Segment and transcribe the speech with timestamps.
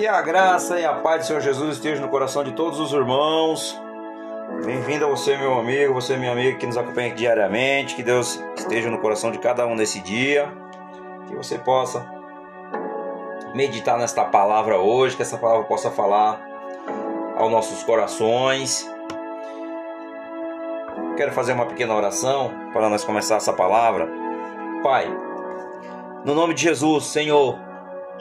[0.00, 2.90] Que a graça e a paz do Senhor Jesus estejam no coração de todos os
[2.90, 3.78] irmãos.
[4.64, 7.94] Bem-vindo a você, meu amigo, você, minha amiga, que nos acompanha diariamente.
[7.94, 10.50] Que Deus esteja no coração de cada um nesse dia.
[11.28, 12.02] Que você possa
[13.54, 16.40] meditar nesta palavra hoje, que essa palavra possa falar
[17.36, 18.90] aos nossos corações.
[21.18, 24.08] Quero fazer uma pequena oração para nós começar essa palavra.
[24.82, 25.14] Pai,
[26.24, 27.68] no nome de Jesus, Senhor,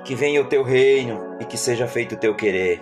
[0.04, 2.82] que venha o teu reino e que seja feito o teu querer.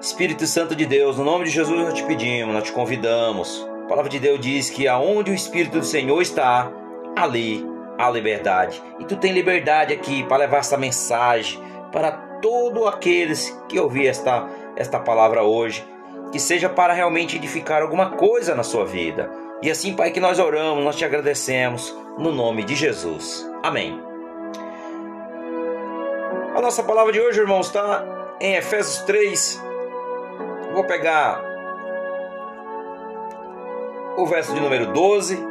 [0.00, 3.66] Espírito Santo de Deus, no nome de Jesus nós te pedimos, nós te convidamos.
[3.84, 6.72] A palavra de Deus diz que aonde o Espírito do Senhor está,
[7.16, 7.66] ali
[7.98, 8.82] há liberdade.
[8.98, 11.60] E tu tem liberdade aqui para levar essa mensagem
[11.92, 15.84] para todos aqueles que ouvir esta, esta palavra hoje.
[16.32, 19.30] Que seja para realmente edificar alguma coisa na sua vida.
[19.60, 23.46] E assim, Pai, que nós oramos, nós te agradecemos, no nome de Jesus.
[23.62, 24.09] Amém.
[26.60, 28.04] A nossa palavra de hoje, irmãos, está
[28.38, 29.62] em Efésios 3.
[30.74, 31.42] Vou pegar
[34.18, 35.42] o verso de número 12,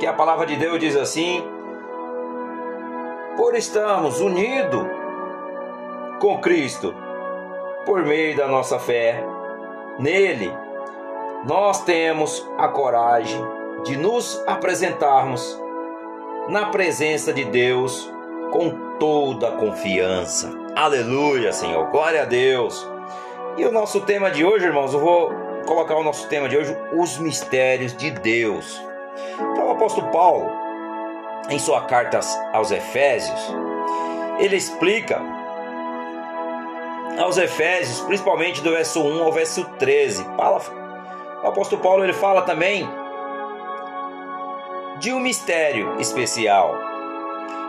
[0.00, 1.48] que a palavra de Deus diz assim:
[3.36, 4.84] Por estarmos unidos
[6.18, 6.92] com Cristo,
[7.84, 9.24] por meio da nossa fé
[9.96, 10.52] nele,
[11.44, 13.40] nós temos a coragem
[13.84, 15.56] de nos apresentarmos
[16.48, 18.15] na presença de Deus
[18.50, 20.50] com toda a confiança.
[20.74, 21.86] Aleluia, Senhor.
[21.90, 22.86] Glória a Deus.
[23.56, 25.30] E o nosso tema de hoje, irmãos, eu vou
[25.66, 28.80] colocar o nosso tema de hoje, os mistérios de Deus.
[29.52, 30.50] Então, o apóstolo Paulo,
[31.48, 32.20] em sua carta
[32.52, 33.40] aos Efésios,
[34.38, 35.20] ele explica
[37.18, 40.24] aos Efésios, principalmente do verso 1 ao verso 13.
[41.42, 42.86] O apóstolo Paulo ele fala também
[44.98, 46.74] de um mistério especial.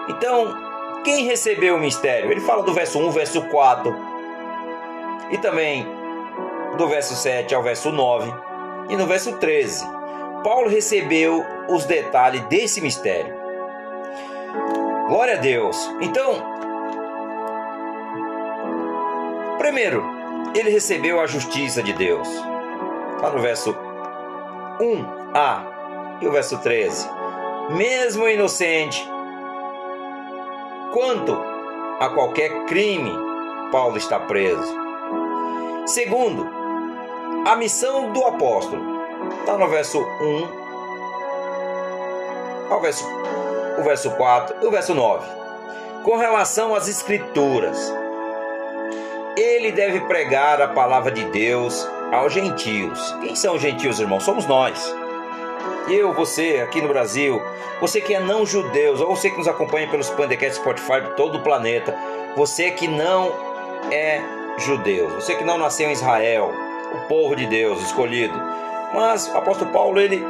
[0.09, 0.66] Então,
[1.07, 2.29] quem recebeu o mistério?
[2.29, 3.95] Ele fala do verso 1, verso 4
[5.31, 5.87] e também
[6.77, 8.29] do verso 7 ao verso 9
[8.89, 9.85] e no verso 13.
[10.43, 13.33] Paulo recebeu os detalhes desse mistério.
[15.07, 15.77] Glória a Deus.
[16.01, 16.43] Então,
[19.57, 20.03] primeiro,
[20.53, 22.27] ele recebeu a justiça de Deus.
[23.15, 23.73] Está no verso
[24.81, 25.63] 1a
[26.21, 27.09] e o verso 13.
[27.69, 29.09] Mesmo inocente,
[30.93, 31.37] quanto
[31.99, 33.11] a qualquer crime,
[33.71, 34.75] Paulo está preso.
[35.85, 36.47] Segundo,
[37.45, 38.97] a missão do apóstolo.
[39.39, 40.67] Está no verso 1
[42.69, 43.05] ao verso,
[43.79, 45.25] o verso 4 e o verso 9.
[46.03, 47.93] Com relação às escrituras,
[49.35, 53.15] ele deve pregar a palavra de Deus aos gentios.
[53.21, 54.23] Quem são os gentios, irmãos?
[54.23, 54.93] Somos nós
[55.89, 57.41] eu, você aqui no Brasil,
[57.79, 61.37] você que é não judeu, ou você que nos acompanha pelos Pandecasts Spotify de todo
[61.37, 61.97] o planeta,
[62.35, 63.31] você que não
[63.91, 64.21] é
[64.57, 66.51] judeu, você que não nasceu em Israel,
[66.93, 68.33] o povo de Deus escolhido.
[68.93, 70.25] Mas o apóstolo Paulo ele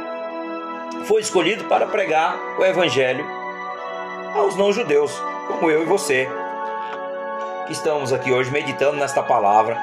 [1.04, 3.24] foi escolhido para pregar o evangelho
[4.34, 5.12] aos não judeus,
[5.46, 6.28] como eu e você,
[7.66, 9.78] que estamos aqui hoje meditando nesta palavra.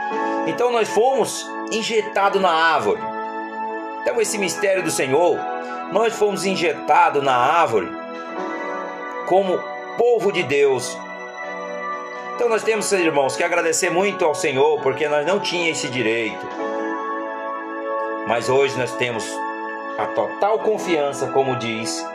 [0.48, 3.15] Então nós fomos injetados na árvore.
[4.06, 5.40] Então esse mistério do Senhor
[5.92, 7.90] nós fomos injetados na árvore
[9.26, 9.60] como
[9.98, 10.96] povo de Deus.
[12.36, 16.46] Então nós temos, irmãos, que agradecer muito ao Senhor, porque nós não tínhamos esse direito.
[18.28, 19.26] Mas hoje nós temos
[19.98, 22.06] a total confiança, como diz,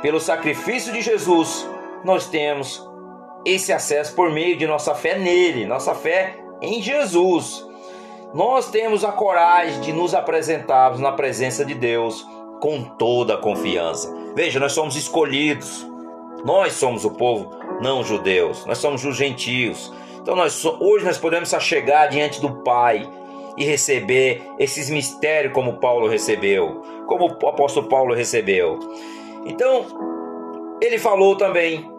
[0.00, 1.68] pelo sacrifício de Jesus,
[2.02, 2.88] nós temos
[3.44, 7.67] esse acesso por meio de nossa fé nele, nossa fé em Jesus.
[8.34, 12.26] Nós temos a coragem de nos apresentarmos na presença de Deus
[12.60, 14.14] com toda a confiança.
[14.34, 15.86] Veja, nós somos escolhidos.
[16.44, 18.64] Nós somos o povo não judeus.
[18.66, 19.92] Nós somos os gentios.
[20.20, 23.08] Então nós hoje nós podemos chegar diante do Pai
[23.56, 28.78] e receber esses mistérios como Paulo recebeu, como o apóstolo Paulo recebeu.
[29.44, 29.86] Então,
[30.80, 31.90] ele falou também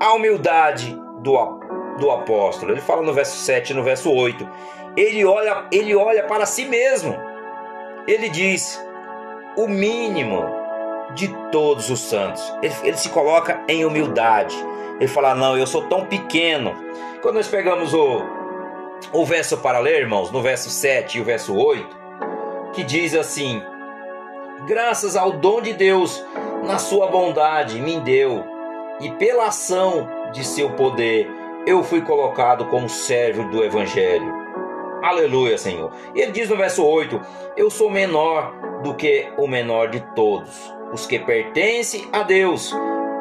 [0.00, 1.36] a humildade do,
[1.98, 2.72] do apóstolo.
[2.72, 4.48] Ele fala no verso 7 e no verso 8.
[4.98, 7.16] Ele olha, ele olha para si mesmo.
[8.04, 8.84] Ele diz:
[9.56, 10.44] o mínimo
[11.14, 12.42] de todos os santos.
[12.60, 14.56] Ele, ele se coloca em humildade.
[14.96, 16.74] Ele fala: Não, eu sou tão pequeno.
[17.22, 18.22] Quando nós pegamos o,
[19.12, 21.96] o verso para ler, irmãos, no verso 7 e o verso 8,
[22.72, 23.62] que diz assim:
[24.66, 26.24] Graças ao dom de Deus,
[26.64, 28.44] na sua bondade, me deu,
[29.00, 31.30] e pela ação de seu poder,
[31.66, 34.47] eu fui colocado como servo do Evangelho.
[35.02, 35.92] Aleluia, Senhor.
[36.14, 37.20] E ele diz no verso 8:
[37.56, 38.52] Eu sou menor
[38.82, 42.74] do que o menor de todos, os que pertencem a Deus,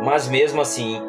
[0.04, 1.02] mas mesmo assim,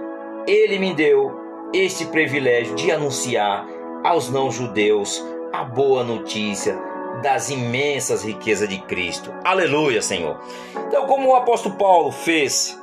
[0.47, 1.33] ele me deu
[1.73, 3.67] este privilégio de anunciar
[4.05, 6.79] aos não-judeus a boa notícia
[7.23, 9.35] das imensas riquezas de Cristo.
[9.45, 10.41] Aleluia, Senhor.
[10.87, 12.81] Então, como o apóstolo Paulo fez,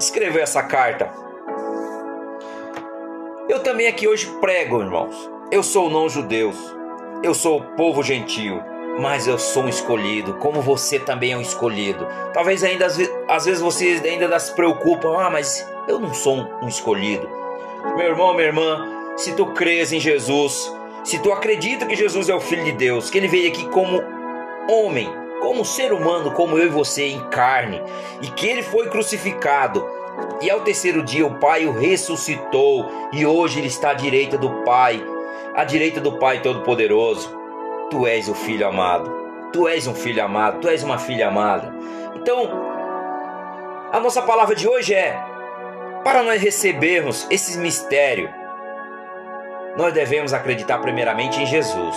[0.00, 1.10] escreveu essa carta.
[3.48, 5.30] Eu também aqui hoje prego, irmãos.
[5.50, 6.52] Eu sou não-judeu,
[7.22, 8.62] eu sou povo gentil,
[8.98, 12.06] mas eu sou um escolhido, como você também é um escolhido.
[12.32, 17.28] Talvez ainda às vezes vocês ainda se preocupam, ah, mas eu não sou um escolhido.
[17.96, 20.72] Meu irmão, minha irmã, se tu crês em Jesus,
[21.04, 24.02] se tu acredita que Jesus é o Filho de Deus, que ele veio aqui como
[24.68, 25.08] homem,
[25.40, 27.82] como ser humano, como eu e você, em carne,
[28.22, 29.86] e que ele foi crucificado,
[30.40, 34.50] e ao terceiro dia o Pai o ressuscitou, e hoje ele está à direita do
[34.64, 35.02] Pai,
[35.56, 37.34] à direita do Pai Todo-Poderoso.
[37.90, 39.10] Tu és o Filho amado,
[39.52, 41.74] tu és um filho amado, tu és uma filha amada.
[42.14, 42.50] Então,
[43.90, 45.18] a nossa palavra de hoje é:
[46.04, 48.28] para nós recebermos esse mistério,
[49.76, 51.96] nós devemos acreditar primeiramente em Jesus.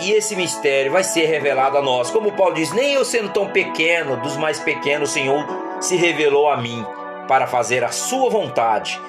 [0.00, 2.10] E esse mistério vai ser revelado a nós.
[2.10, 5.46] Como Paulo diz, nem eu sendo tão pequeno, dos mais pequenos, o Senhor
[5.78, 6.84] se revelou a mim
[7.28, 9.00] para fazer a sua vontade.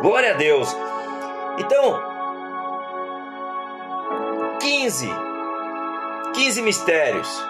[0.00, 0.74] Glória a Deus.
[1.58, 2.09] Então,
[4.80, 5.10] 15
[6.32, 7.46] 15 mistérios.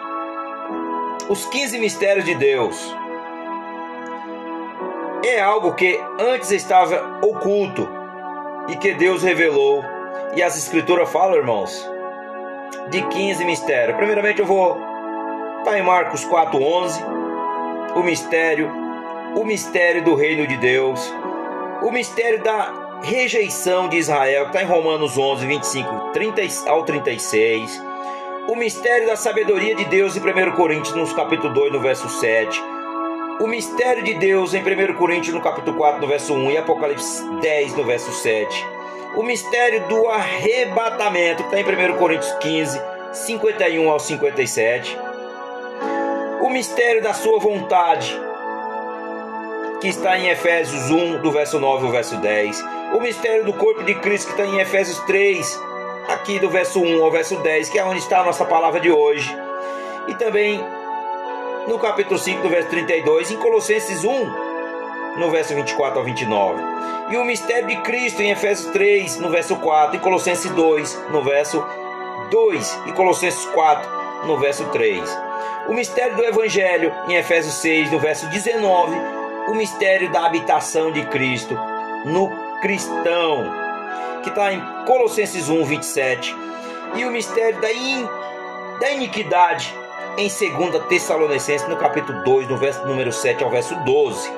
[1.28, 2.76] Os 15 mistérios de Deus.
[5.24, 7.88] É algo que antes estava oculto
[8.66, 9.84] e que Deus revelou.
[10.34, 11.88] E as escrituras falam, irmãos,
[12.90, 13.96] de 15 mistérios.
[13.96, 14.76] Primeiramente eu vou
[15.60, 17.00] estar em Marcos 4:11,
[17.94, 18.68] o mistério,
[19.36, 21.14] o mistério do reino de Deus,
[21.80, 27.82] o mistério da rejeição de Israel, que está em Romanos 11, 25 30 ao 36,
[28.48, 32.62] o mistério da sabedoria de Deus em 1 Coríntios, no capítulo 2, no verso 7,
[33.40, 37.24] o mistério de Deus em 1 Coríntios no capítulo 4, no verso 1 e Apocalipse
[37.40, 38.66] 10, no verso 7.
[39.16, 42.80] O mistério do arrebatamento, que está em 1 Coríntios 15,
[43.12, 44.98] 51 ao 57.
[46.42, 48.14] O mistério da sua vontade,
[49.80, 52.79] que está em Efésios 1, do verso 9 ao verso 10.
[52.92, 55.60] O mistério do corpo de Cristo, que está em Efésios 3,
[56.08, 58.90] aqui do verso 1 ao verso 10, que é onde está a nossa palavra de
[58.90, 59.34] hoje.
[60.08, 60.60] E também
[61.68, 66.60] no capítulo 5, do verso 32, em Colossenses 1, no verso 24 ao 29.
[67.10, 71.22] E o mistério de Cristo em Efésios 3, no verso 4, em Colossenses 2, no
[71.22, 71.64] verso
[72.30, 75.18] 2, e Colossenses 4, no verso 3.
[75.68, 78.96] O mistério do Evangelho em Efésios 6, no verso 19.
[79.48, 81.56] O mistério da habitação de Cristo
[82.04, 83.50] no cristão,
[84.22, 86.34] que está em Colossenses 1, 27.
[86.96, 88.08] E o mistério da, in,
[88.80, 89.74] da iniquidade
[90.16, 94.30] em 2 Tessalonicenses, no capítulo 2, no verso número 7 ao verso 12.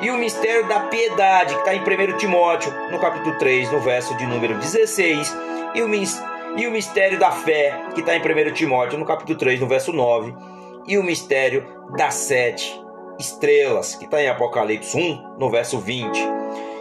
[0.00, 4.16] E o mistério da piedade, que está em 1 Timóteo, no capítulo 3, no verso
[4.16, 5.36] de número 16.
[5.74, 5.88] E o,
[6.56, 9.92] e o mistério da fé, que está em 1 Timóteo, no capítulo 3, no verso
[9.92, 10.34] 9.
[10.86, 11.66] E o mistério
[11.96, 12.80] das sete
[13.18, 16.37] estrelas, que está em Apocalipse 1, no verso 20.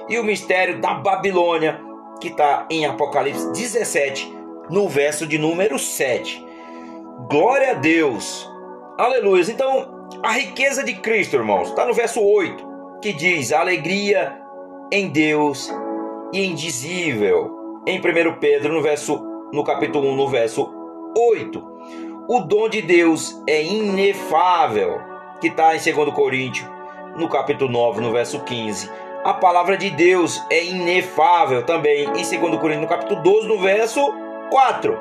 [0.10, 1.82] E o mistério da Babilônia,
[2.20, 4.34] que está em Apocalipse 17,
[4.70, 6.46] no verso de número 7.
[7.30, 8.50] Glória a Deus.
[8.98, 9.44] Aleluia.
[9.50, 14.42] Então, a riqueza de Cristo, irmãos, está no verso 8, que diz: alegria
[14.92, 15.72] em Deus
[16.34, 17.56] indizível.
[17.86, 20.70] Em 1 Pedro, no verso no capítulo 1, no verso
[21.16, 21.78] 8.
[22.28, 25.00] O dom de Deus é inefável,
[25.40, 26.70] que está em 2 Coríntios,
[27.16, 28.90] no capítulo 9, no verso 15.
[29.28, 32.30] A palavra de Deus é inefável também em 2
[32.62, 34.02] Coríntios, no capítulo 12, no verso
[34.50, 34.98] 4.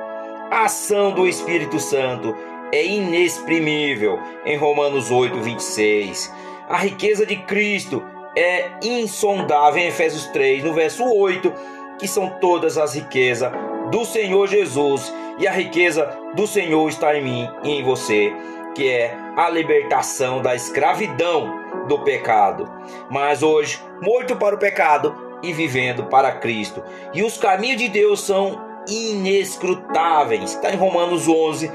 [0.50, 2.34] A ação do Espírito Santo
[2.72, 6.34] é inexprimível em Romanos 8, 26.
[6.68, 8.02] A riqueza de Cristo
[8.36, 11.52] é insondável em Efésios 3, no verso 8,
[11.96, 13.52] que são todas as riquezas
[13.92, 16.04] do Senhor Jesus, e a riqueza
[16.34, 18.34] do Senhor está em mim e em você,
[18.74, 22.70] que é a libertação da escravidão do pecado.
[23.10, 26.82] Mas hoje, morto para o pecado e vivendo para Cristo.
[27.12, 30.54] E os caminhos de Deus são inescrutáveis.
[30.54, 31.70] Está em Romanos 11,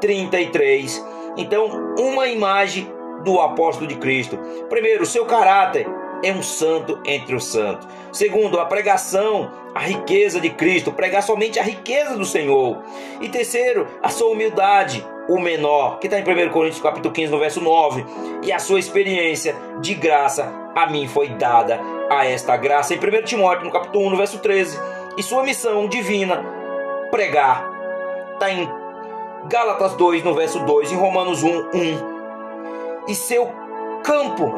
[0.00, 1.04] 33.
[1.36, 2.90] Então, uma imagem
[3.24, 4.38] do apóstolo de Cristo.
[4.68, 5.86] Primeiro, seu caráter
[6.22, 7.86] é um santo entre os santos.
[8.12, 12.82] Segundo, a pregação, a riqueza de Cristo, pregar somente a riqueza do Senhor.
[13.20, 17.38] E terceiro, a sua humildade, o menor, que está em 1 Coríntios capítulo 15, no
[17.38, 18.04] verso 9.
[18.42, 21.80] E a sua experiência de graça a mim foi dada
[22.10, 22.94] a esta graça.
[22.94, 24.78] Em 1 Timóteo, no capítulo 1, no verso 13
[25.16, 26.44] e sua missão divina,
[27.10, 27.64] pregar.
[28.34, 28.68] Está em
[29.48, 32.16] Gálatas 2, no verso 2, em Romanos 1, 1.
[33.08, 33.50] E seu
[34.02, 34.52] campo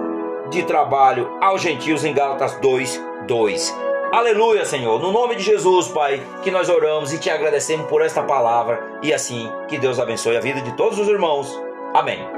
[0.50, 3.87] de trabalho aos gentios em Gálatas 2, 2.
[4.10, 4.98] Aleluia, Senhor.
[5.00, 9.12] No nome de Jesus, Pai, que nós oramos e te agradecemos por esta palavra e
[9.12, 11.60] assim que Deus abençoe a vida de todos os irmãos.
[11.94, 12.37] Amém.